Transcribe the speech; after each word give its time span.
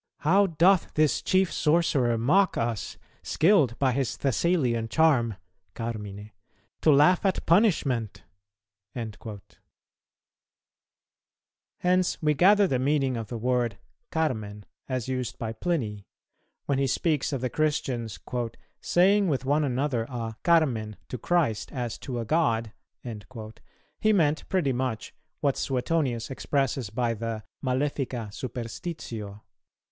How 0.21 0.47
doth 0.47 0.95
this 0.95 1.21
chief 1.21 1.53
sorcerer 1.53 2.17
mock 2.17 2.57
us, 2.57 2.97
skilled 3.21 3.77
by 3.77 3.91
his 3.91 4.17
Thessalian 4.17 4.87
charm 4.87 5.35
(carmine) 5.75 6.31
to 6.81 6.91
laugh 6.91 7.23
at 7.23 7.45
punishment."[230:1] 7.45 9.39
Hence 11.81 12.19
we 12.19 12.33
gather 12.33 12.65
the 12.65 12.79
meaning 12.79 13.15
of 13.15 13.27
the 13.27 13.37
word 13.37 13.77
"carmen" 14.09 14.65
as 14.89 15.07
used 15.07 15.37
by 15.37 15.53
Pliny; 15.53 16.07
when 16.65 16.79
he 16.79 16.87
speaks 16.87 17.31
of 17.31 17.41
the 17.41 17.49
Christians 17.51 18.17
"saying 18.81 19.27
with 19.27 19.45
one 19.45 19.63
another 19.63 20.05
a 20.09 20.35
carmen 20.41 20.95
to 21.09 21.19
Christ 21.19 21.71
as 21.71 21.99
to 21.99 22.17
a 22.17 22.25
god," 22.25 22.71
he 23.99 24.13
meant 24.13 24.49
pretty 24.49 24.73
much 24.73 25.13
what 25.41 25.57
Suetonius 25.57 26.31
expresses 26.31 26.89
by 26.89 27.13
the 27.13 27.43
"malefica 27.63 28.29
superstitio." 28.33 29.41